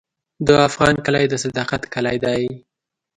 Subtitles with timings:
[0.47, 2.41] د افغان کلی د صداقت کلی دی.